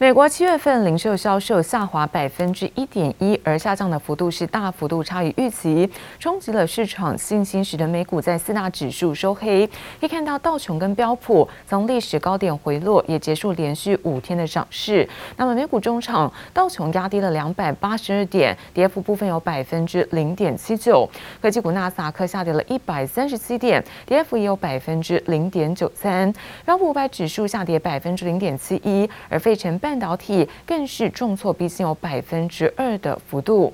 [0.00, 5.90] 美国七月份零售销售下滑百分之一点一，而下降的幅度是大幅度差于预期，
[6.20, 9.66] 冲击了市场信心，使得美股在四大指数收黑。
[9.98, 15.08] 可以看到道琼跟标普从历史高点回落，也结束连续五天的涨势。
[15.36, 21.10] 那么美股中场，道琼压低了两百八十二点，跌幅部分有百分之零点七九。
[21.42, 26.32] 科技股纳斯达克下跌了一百三十七点，跌幅也有百分之零点九三。
[26.64, 33.72] 标普五百指数下跌百分之零点七一，而费城半半导体更是重挫，毕竟有百分之二的幅度。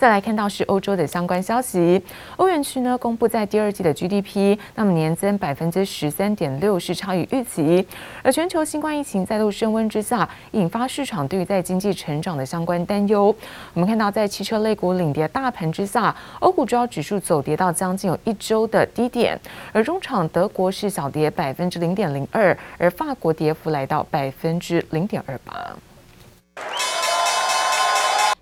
[0.00, 2.02] 再来看到是欧洲的相关消息，
[2.36, 7.86] 欧元区呢公布在第二季的 GDP，那么年增百分之十三点六是超于预期。
[8.22, 13.26] 而全球新冠疫情再度升温之下，引发市场对于在经济成长的相关担忧。
[13.74, 19.38] 我们看到在汽车类股领跌大盘之下，欧股主要指数走跌到将近有一周的低点，
[19.70, 25.76] 而中场德国是小跌百分之零点零二，而法国跌幅来到百分之零点二八。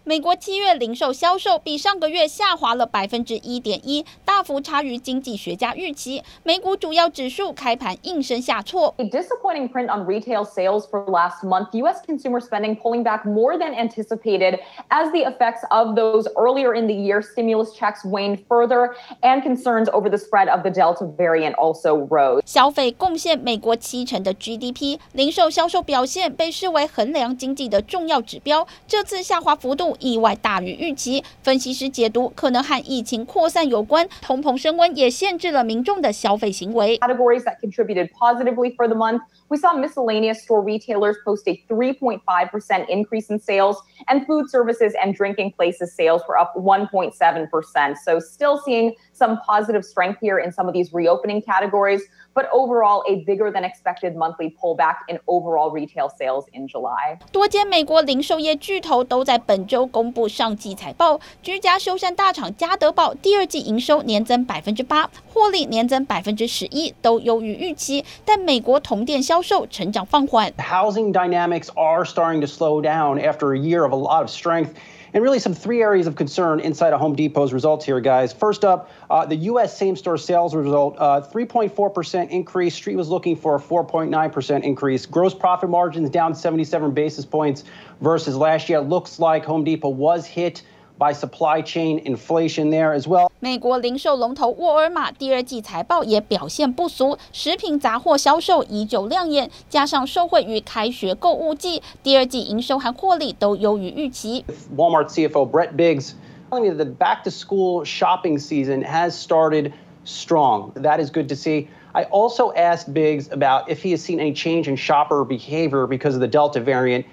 [0.09, 6.23] 美国七月零售销售比上个月下滑了百分之一点一，大幅差于经济学家预期。
[6.43, 8.95] 美股主要指数开盘应声下挫。
[8.97, 11.75] A disappointing print on retail sales for last month.
[11.75, 12.01] U.S.
[12.07, 16.95] consumer spending pulling back more than anticipated as the effects of those earlier in the
[16.95, 22.09] year stimulus checks waned further, and concerns over the spread of the Delta variant also
[22.09, 22.41] rose.
[22.47, 28.67] 消费贡献美国七成的 GDP，零售销售表现被视为衡量经济的重要指标。
[28.87, 29.98] 这次下滑幅度。
[29.99, 36.99] 意外大于预期，分析师解读可能和疫情扩散有关，通膨升温也限制了民众的消费行为。
[36.99, 43.30] Categories that contributed positively for the month, we saw miscellaneous store retailers post a 3.5% increase
[43.30, 47.96] in sales, and food services and drinking places sales were up 1.7%.
[48.04, 52.02] So still seeing some positive strength here in some of these reopening categories,
[52.34, 57.20] but overall a bigger than expected monthly pullback in overall retail sales in July.
[57.32, 68.04] 多间美国零售业巨头都在本周公布上季财报，居家修缮大厂家得宝第二季营收年增百分之八，获利年增百分之十一，都优于预期。
[68.26, 70.54] 但美国同店销 售成长放缓。
[70.58, 74.74] Housing dynamics are starting to slow down after a year of a lot of strength.
[75.14, 78.34] And really, some three areas of concern inside of Home Depot's results here, guys.
[78.34, 79.78] First up, uh, the U.S.
[79.78, 82.74] same store sales result uh, 3.4% increase.
[82.74, 85.06] Street was looking for a 4.9% increase.
[85.06, 87.64] Gross profit margins down 77 basis points
[88.02, 88.80] versus last year.
[88.80, 90.64] It looks like Home Depot was hit
[90.98, 93.30] by supply chain inflation there as well.
[93.40, 104.46] 美国零售龙头沃尔玛第二季财报也表现不俗，食品杂货销售依旧亮眼，加上受惠于开学购物季，第二季营收和获利都优于预期。
[104.78, 106.14] Walmart CFO Brett Biggs
[106.50, 109.74] telling me that the back to school shopping season has started
[110.06, 110.72] strong.
[110.76, 111.68] That is good to see.
[111.94, 116.16] I also asked Biggs about if he has seen any change in shopper behavior because
[116.16, 117.06] of the Delta variant.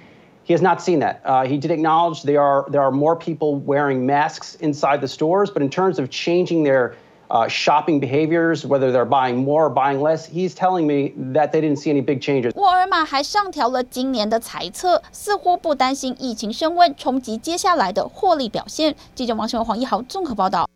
[0.45, 1.21] He has not seen that.
[1.25, 5.49] Uh, he did acknowledge there are there are more people wearing masks inside the stores,
[5.49, 6.95] but in terms of changing their
[7.31, 11.61] uh, shopping behaviors, whether they're buying more or buying less, he's telling me that they
[11.61, 12.53] didn't see any big changes.
[12.57, 18.97] 沃尔玛还上调了今年的财测，似乎不担心疫情升温冲击接下来的获利表现。
[19.15, 20.67] 记者王晨、黄一豪综合报道。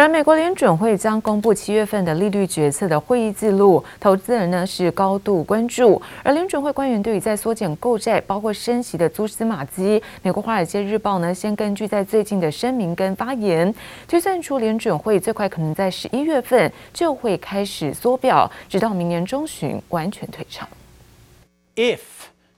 [0.00, 6.00] 而美国联准会将公布七月份的利率决策的会议记录，投资人呢是高度关注。
[6.22, 13.74] 而联准会官员对于在缩减购债、包括升息的蛛丝马迹，美国华尔街日报呢先根据在最近的声明跟发言，
[14.06, 20.68] 推算出联准会最快可能在十一月份就会开始缩表，直到明年中旬完全退场。
[21.74, 21.98] If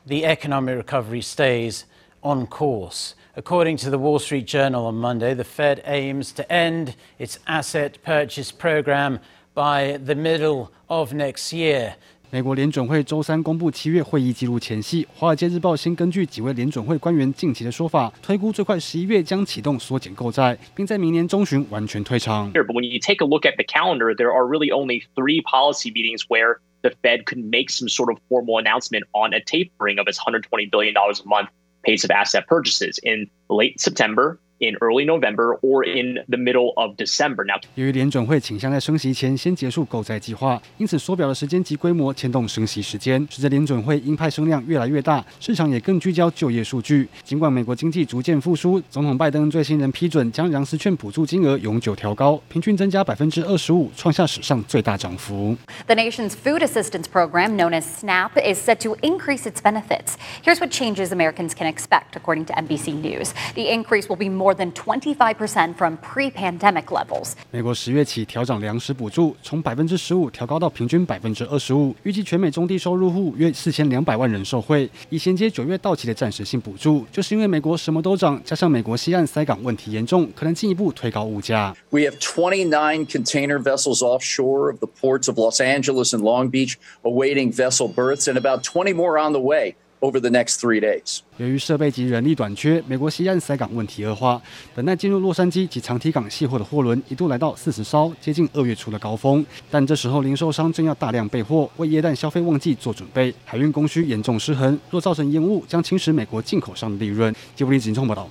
[0.06, 1.84] the economic recovery stays
[2.20, 3.12] on course.
[3.35, 8.01] According to the Wall Street Journal on Monday, the Fed aims to end its asset
[8.03, 9.19] purchase program
[9.53, 11.95] by the middle of next year.
[12.31, 22.51] 美国联准会周三公布七月会议记录前夕，《华尔街日报》先根据几位联准会官员近期的说法，推估最快十一月将启动缩减购债，并在明年中旬完全退场。
[22.51, 26.23] But when you take a look at the calendar, there are really only three policy meetings
[26.27, 30.19] where the Fed could make some sort of formal announcement on a tapering of its
[30.19, 31.49] $120 billion a month
[31.82, 32.98] pace of asset purchases.
[33.02, 37.43] In late September, in early November or in the middle of December.
[37.45, 47.07] Now，由于联准会倾向在升息前先结束购债计划，因此缩表的时间及规模牵动升息时间，使得联准会鹰派声量越来越大，市场也更聚焦就业数据。
[47.23, 55.57] 尽管美国经济逐渐复苏，总统拜登最新仍批准将粮食券补助金额永久调高，平均增加百分之二十五，创下史上最大涨幅。
[55.87, 60.15] The nation's food assistance program, known as SNAP, is set to increase its benefits.
[60.45, 63.33] Here's what changes Americans can expect, according to NBC News.
[63.55, 67.33] The increase will be more more than 25% from pre-pandemic levels.
[67.51, 77.05] 美国十月起调涨粮食补助，从百分之十五调高到平均百分之二十五，预计全美中低收入户约四千两百万人受惠，以衔接九月到期的暂时性补助。
[77.11, 81.75] 就是因为美国什么都涨，加上美国西岸塞港问题严重，可能进一步推高物价。
[81.89, 87.51] We have 29 container vessels offshore of the ports of Los Angeles and Long Beach awaiting
[87.51, 89.75] vessel berths, and about 20 more on the way.
[90.00, 94.40] Over the next three days，由于设备及人力短缺，美国西岸塞港问题恶化，
[94.74, 99.44] 等待进入洛杉矶及长堤港卸货的货轮一度来到四十艘，接近二月初的高峰。
[99.70, 107.34] 但这时候零售商正要大量备货，为耶诞消费旺季做准备，海运供需严重失衡，若造成延误，将侵蚀美国进口商的利润。
[107.54, 108.26] 吉布林警众报道。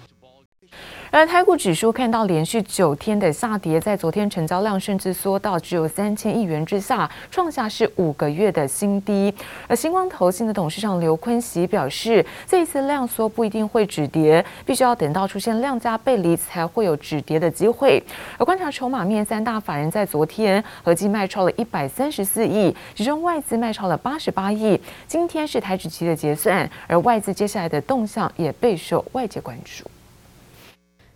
[1.12, 9.34] 而台股指数看到连续九天的下跌，在昨天成交量甚至缩到只有三千亿元之下，创下是五个月的新低。
[9.68, 18.02] 而星光投信的董事长刘坤喜表示，这一次量缩不一定会止跌，必须要等到出现量价背离才会有止跌的机会。
[18.38, 24.80] 而观察筹码面，三大法人在昨天合计卖超了一百三十四亿，其中外资卖超了八十八亿。
[25.08, 29.90] 今天是台指期的结算，而外资接下来的动向也备受外界关注。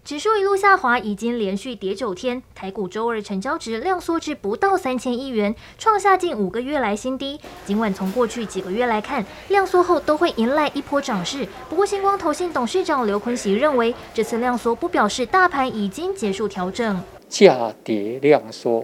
[0.04, 2.44] 指数一路下滑，已经连续跌九天。
[2.54, 7.40] 台股周二成交值量缩至不到三千亿元，创下近五个月来新低。
[7.66, 11.48] 尽管从过去几个月来看，量缩后都会迎来一波涨势。
[11.70, 17.02] 不过，星光投信董事长刘坤喜认为，这次量缩不表示大盘已经结束调整。
[17.30, 18.84] 价跌量缩，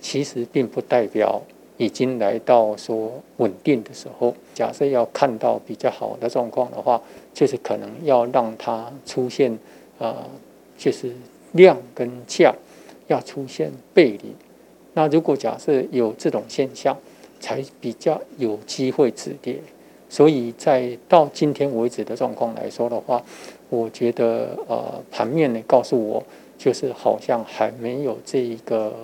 [0.00, 1.42] 其实并不代表
[1.78, 4.36] 已经来到说稳定的时候。
[4.54, 7.00] 假设要看到比较好的状况的话，
[7.34, 9.52] 就是可能要让它出现
[9.98, 10.14] 啊。
[10.14, 10.16] 呃
[10.80, 11.12] 就是
[11.52, 12.54] 量跟价
[13.06, 14.34] 要出现背离，
[14.94, 16.96] 那如果假设有这种现象，
[17.38, 19.60] 才比较有机会止跌。
[20.08, 23.22] 所以在到今天为止的状况来说的话，
[23.68, 26.24] 我觉得呃盘面呢告诉我，
[26.56, 28.94] 就是好像还没有这一个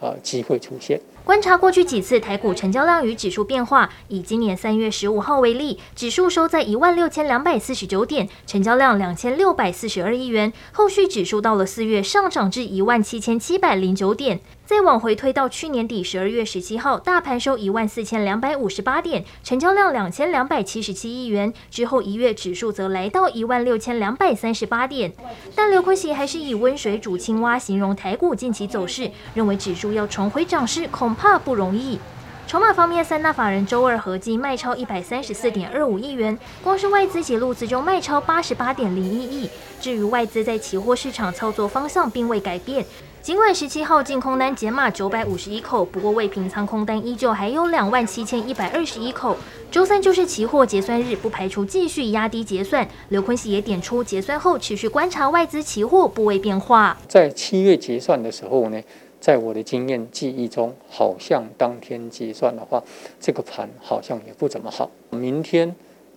[0.00, 1.00] 呃机会出现。
[1.24, 10.52] 观察过去几次台股成交量与指数变化，以今年三月十五号为例，指数收在一万六千两百四十九点，成交量两千六百四十二亿元。
[10.72, 14.40] 后续指数到了四月上涨至一万七千七百零九点。
[14.66, 21.52] 再往回推到去年底十二月十七号，大盘收一万四千两百五十八点，成交量两千两百七十七亿元。
[21.70, 25.12] 之后一月指数则来到一万六千两百三十八点。
[25.54, 31.98] 但刘坤喜还是以温水煮青蛙形容台股近期走势，认为指数要重回涨势恐怕不容易。
[32.46, 39.48] 筹码方面，三大法人周二合计卖超一百三十四点二五亿元，光是外资及陆资就卖超八十八点零一亿。
[39.80, 42.84] 至于外资在期货市场操作方向并未改变。
[43.22, 49.34] 尽管十七号净空单减码九百五十一口，不过未平仓空单依旧还有两万七千一百二十一口。
[49.70, 52.86] 周三就是期货结算日，不排除继续压低结算。
[53.08, 56.98] 刘坤喜也点出，结算后持续观察外资期货部位变化。
[57.08, 58.78] 在七月结算的时候呢，
[59.24, 62.84] 在我的经验记忆中，好像当天结算的话，
[63.18, 64.90] 这个盘好像也不怎么好。
[65.08, 65.74] 明天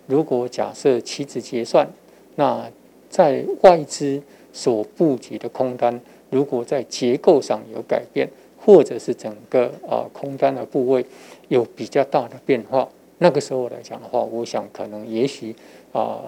[0.08, 1.88] 如果假设期指结算，
[2.36, 2.70] 那
[3.10, 4.22] 在外资
[4.52, 6.02] 所布局的空单。
[6.30, 8.28] 如果在结构上有改变，
[8.60, 11.06] 或者是整个啊空单的部位
[11.48, 12.90] 有比较大的变化，
[13.20, 15.56] 那个时候来讲的话，我想可能也许
[15.94, 16.20] 啊，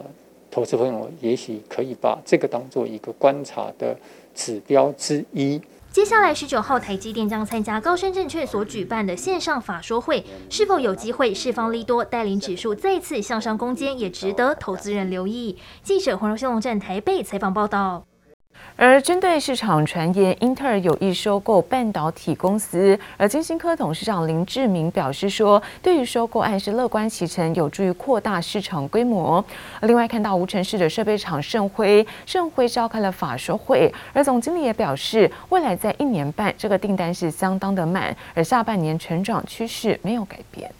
[0.49, 3.93] 投资朋友也许可以把这个当做一个观察的
[4.33, 5.59] 指标之一。
[5.91, 15.57] 接下来十九号，台积电将参加高盛证券所举办的线上法说会，是否有机会释放利多，带领指数再次向上攻坚，也值得投资人留意。
[15.81, 18.08] 记者黄柔新龙站台北采访报道。
[18.75, 29.43] 而针对市场传言，英特尔有意收购半导体公司，而晶心科董事长林志明表示说，对于收购案是乐观其成，有助于扩大市场规模。
[29.81, 40.71] 另外，看到无尘室的设备厂盛辉，盛辉召开了法说会，而总经理也表示，未来在一年半这个订单是相当的满，而下半年成长趋势没有改变。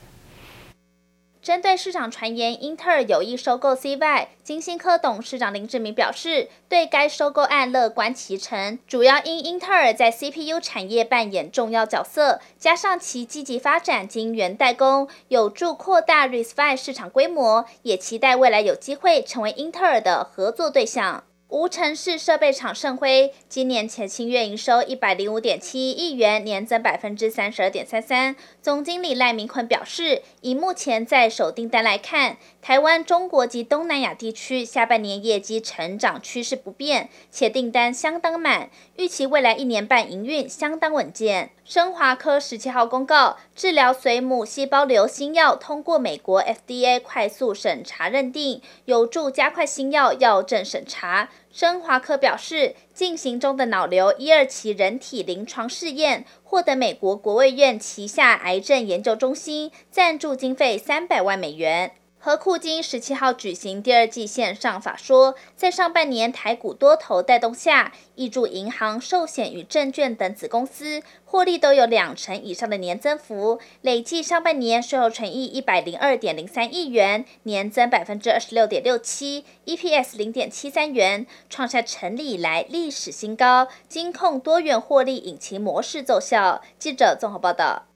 [1.42, 21.24] 针对市场传言，英特尔有意收购 CY，晶心科董事长林志明表示，对该收购案乐观其成，主要因英特尔在 CPU 产业扮演重要角色，加上其积极发展晶圆代工，有助扩大 RISC-V 市场规模，也期待未来有机会成为英特尔的合作对象。
[21.50, 28.36] 无尘室设备厂盛辉今年前七月营收一百零五点七亿元，年增百分之三十二点三三。
[28.62, 41.52] 总经理赖明坤表示，以目前在手订单来看，台湾、中国及东南亚地区下半年业绩成长趋势不变，且订单相当满，预期未来一年半营运相当稳健。
[41.64, 51.30] 生华科十七号公告，治疗髓母细胞瘤新药通过美国 FDA 快速审查认定，有助加快新药药证审查。
[51.52, 61.94] 生华科表示，进行中的脑瘤一二期人体临床试验获得美国国卫院旗下癌症研究中心赞助经费三百万美元。
[62.22, 83.70] 和库金十七号举行第二季线上法说，在上半年台股多头带动下，挹注银行、寿险与证券等子公司获利都有两成以上的年增幅，累计上半年税后纯益一百零二点零三亿元，年增百分之二十六点六七，EPS 零点七三元，创下成立以来历史新高。
[83.88, 86.62] 金控多元获利引擎模式奏效。
[86.78, 87.89] 记者综合报道。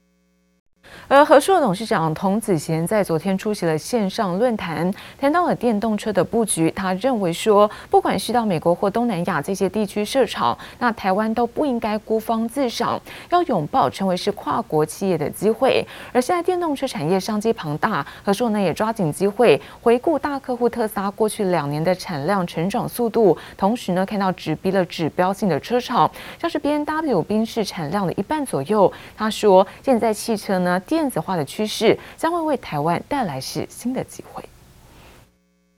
[1.06, 6.70] 而和硕董事长童子贤在昨天出席了线上论坛，谈到了电动车的布局。
[6.70, 13.00] 他认为说，不管是到美国或东南亚这些地区设厂，那台湾都不应该孤芳自赏，
[13.30, 15.86] 要拥抱成为是跨国企业的机会。
[16.12, 26.10] 而现在电动车产业商机庞大，和硕呢也抓紧机会，回顾大客户特斯拉过去两年的产量成长速度，同时呢看到直逼了指标性的车厂，
[26.40, 28.90] 像是 BMW 宾士产量的一半左右。
[29.14, 30.73] 他说，现在汽车呢。
[30.80, 34.42] 电子化的趋势将会为台湾带来是新的机会。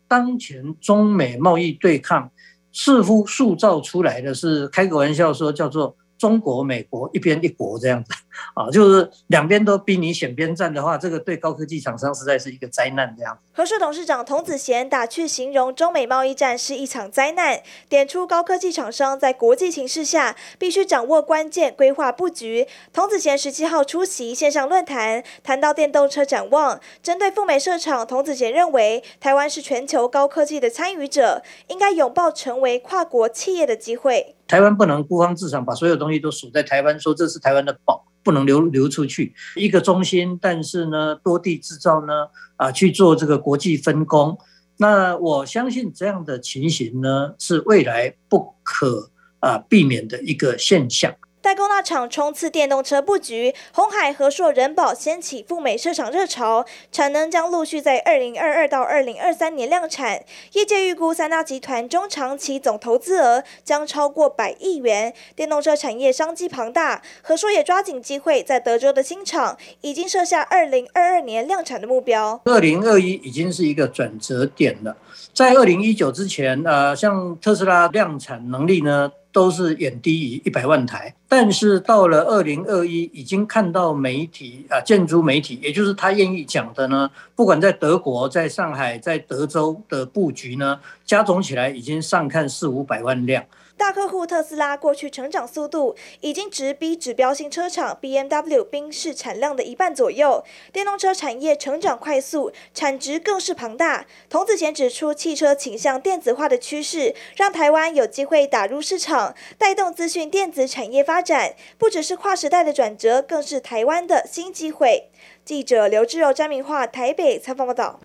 [0.08, 2.30] 当前中美贸易对抗
[2.72, 5.96] 似乎塑造出来的是，开个玩笑说叫做。
[6.18, 8.10] 中国、美国一边一国这样子
[8.54, 13.40] 啊，就是两边都逼你选边站的话，这个对高科技厂商实在是一个灾难这样子。
[13.52, 22.66] 和硕董事长童子贤打趣形容中美贸易战是一场灾难，点出高科技厂商在国际形势下必须掌握关键规划布局。
[22.92, 34.36] 童子贤十七号出席线上论坛，谈到电动车展望，针对赴美设厂，童子贤认为台湾是全球高科技的参与者，应该拥抱成为跨国企业的机会。
[34.46, 39.32] 台湾不能孤芳自赏，把所有东西都锁在台湾，说这是台湾的宝，不能流流出去。
[39.54, 42.12] 一个中心，但是呢，多地制造呢，
[42.56, 44.36] 啊，去做这个国际分工。
[44.78, 51.14] 那我相信这样的情形呢，是未来不可啊避免的一个现象。
[51.46, 60.24] 代工大厂冲刺电动车布局，鸿海、和硕、人保掀起赴美设厂热潮，产能将陆续在二零二二到二零二三年量产。
[60.54, 67.00] 业界预估三大集团中长期总投资额将超过百亿元，电动车产业商机庞大。
[67.22, 72.40] 和硕也抓紧机会，在德州的新厂已经设下二零二二年量产的目标。
[72.46, 74.96] 二零二一已经是一个转折点了，
[75.32, 93.44] 在二零一九之前，呃，像特斯拉量产能力呢，都是远低于一百万台，但是到了二零二一，已经看到媒体啊，建筑媒体，也就是他愿意讲的呢，不管在德国、在上海、在德州的布局呢，加总起来已经上看四五百万辆。
[93.76, 100.42] 大客户特斯拉过去成长速度已经直逼指标性车厂 BMW 宾士产量的一半左右，
[100.72, 104.06] 电动车产业成长快速，产值更是庞大。
[104.30, 115.10] 童子贤指出，汽车倾向电子化的趋势，让台湾有机会打入市场，带动资讯电子产业发展，不只是跨时代的转折，更是台湾的新机会。
[115.44, 118.00] 记者刘志柔、詹明化台北采访报道。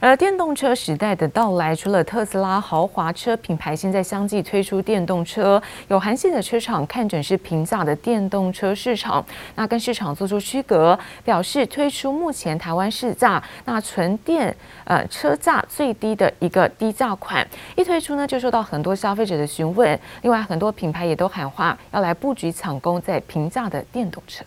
[0.00, 9.24] 而电动车时代的到来，除了特斯拉豪华车品牌现在相继推出电动车，有韩系的车厂看准是平价的电动车市场，
[9.56, 19.98] 那跟市场做出区隔，表示推出目前台湾市价那纯电呃车价最低的一个低价款，一推出呢就受到很多消费者的询问。
[20.22, 24.44] 另外，很多品牌也都喊话要来布局抢攻在平价的电动车。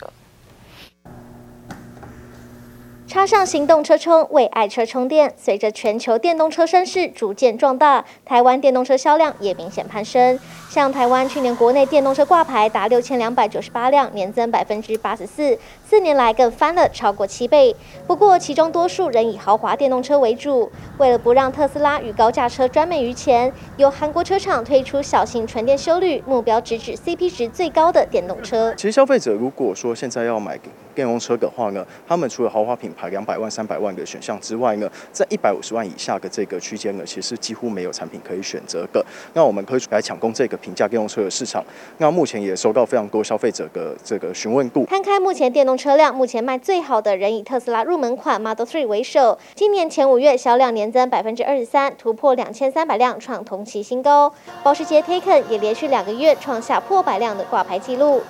[3.11, 5.33] 插上行动车充，为爱车充电。
[5.35, 10.39] 随着全球电动车声势逐渐壮大，台湾电动车销量也明显攀升。
[10.69, 17.75] 像台湾去年国内电动车挂牌达六千两百九十八辆，年增百分之八十四，四年来更翻了超过七倍。
[18.07, 20.71] 不过，其中多数仍以豪华电动车为主。
[20.97, 28.73] 为了不让特斯拉与高价车专美于前，由韩国车厂推出小型纯电休旅，目标直指 CP 值最高的电动车。
[28.77, 30.57] 其实消费者如果说现在要买
[30.91, 39.03] 电动车的话呢，他们除了豪华品牌两百万、三百万的选项之外呢，在一百五十万以下的这个区间呢，其实几乎没有产品可以选择的。
[39.33, 41.63] 那我们可以来抢攻这个平价电动车的市场。
[41.97, 44.85] 那目前也收到非常多消费者的这个询问度。
[44.85, 49.37] 摊开目前电动车辆，目前卖最好的仍以特斯拉入门款 Model 3为首。
[49.55, 54.33] 今年前五月销量年增百分之二十三，突破两千三百辆，创同期新高。
[54.63, 58.21] 保时捷 Taycan 也连续两个月创下破百辆的挂牌纪录。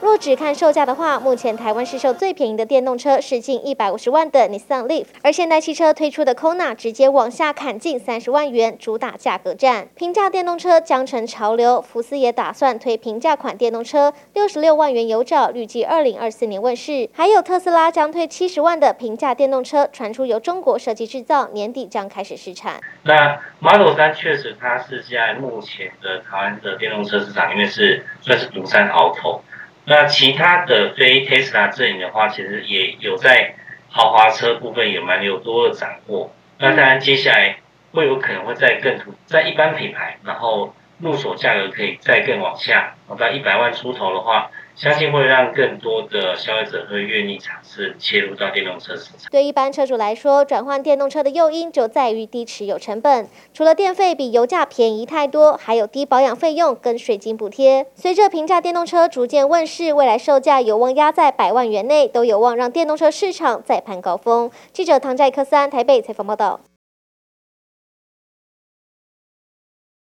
[0.00, 9.88] 若只看售价的话，目前台湾市售最便宜的电动车是近一百五十万的 Nissan Leaf，而现代汽车推出的 Kona 直接往下砍近三十万元，主打价格战。
[9.94, 17.10] 平价电动车将成潮流，福斯也打算推平价款电动车，六十六万元有找，预计二零二四年问世。
[17.12, 22.80] 还有特斯拉将推七十万的平价电动车，传出由中国设计制造，年底将开始试产。
[23.02, 29.42] 那 Model 3确实它是现在目前的台湾的电动车市场，因为是算是独占鳌头。
[29.84, 33.54] 那其他的非 Tesla 阵营的话，其实也有在
[33.88, 36.32] 豪华车部分也蛮有多的斩获。
[36.58, 37.56] 那当然，接下来
[37.92, 44.50] 会有可能会在更土，在一般品牌，然后入手价格可以再更往下，到一百万出头的话。
[44.80, 49.30] 相信会让更多的消费者会愿意尝试切入到电动车市场。
[49.30, 57.88] 对一般车主来说，转换电动车的诱因就在于低持有成本，除了电费比油价便宜太多，还有低保养费用跟税金补贴。
[57.94, 64.50] 随着平价电动车逐渐问世，未来售价有望压在百万元内，都有望让电动车市场再攀高峰。
[64.72, 66.60] 记者唐寨克三台北采访报道。